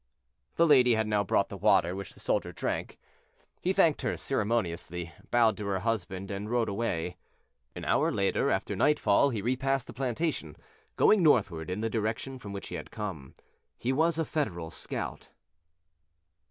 The 0.55 0.65
lady 0.65 0.95
had 0.95 1.05
now 1.05 1.23
brought 1.23 1.49
the 1.49 1.57
water, 1.57 1.95
which 1.95 2.15
the 2.15 2.19
soldier 2.19 2.51
drank. 2.51 2.97
He 3.61 3.71
thanked 3.71 4.01
her 4.01 4.17
ceremoniously, 4.17 5.13
bowed 5.29 5.57
to 5.57 5.67
her 5.67 5.77
husband 5.81 6.31
and 6.31 6.49
rode 6.49 6.69
away. 6.69 7.17
An 7.75 7.85
hour 7.85 8.11
later, 8.11 8.49
after 8.49 8.75
nightfall, 8.75 9.29
he 9.29 9.43
repassed 9.43 9.85
the 9.85 9.93
plantation, 9.93 10.55
going 10.95 11.21
northward 11.21 11.69
in 11.69 11.81
the 11.81 11.87
direction 11.87 12.39
from 12.39 12.51
which 12.51 12.69
he 12.69 12.75
had 12.81 12.89
come. 12.89 13.35
He 13.77 13.93
was 13.93 14.17
a 14.17 14.25
Federal 14.25 14.71
scout. 14.71 15.29